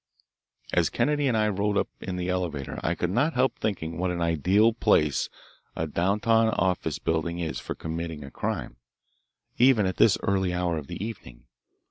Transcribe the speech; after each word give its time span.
As 0.73 0.89
Kennedy 0.89 1.27
and 1.27 1.37
I 1.37 1.47
rode 1.47 1.77
up 1.77 1.87
in 1.99 2.15
the 2.15 2.27
elevator 2.27 2.79
I 2.81 2.95
could 2.95 3.11
not 3.11 3.35
help 3.35 3.59
thinking 3.59 3.99
what 3.99 4.09
an 4.09 4.19
ideal 4.19 4.73
place 4.73 5.29
a 5.75 5.85
down 5.85 6.19
town 6.19 6.47
office 6.57 6.97
building 6.97 7.37
is 7.37 7.59
for 7.59 7.75
committing 7.75 8.23
a 8.23 8.31
crime, 8.31 8.77
even 9.59 9.85
at 9.85 9.97
this 9.97 10.17
early 10.23 10.55
hour 10.55 10.79
of 10.79 10.87
the 10.87 11.05
evening. 11.05 11.43